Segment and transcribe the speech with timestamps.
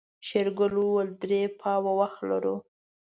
[0.27, 2.55] شېرګل وويل درې پاوه وخت لرو.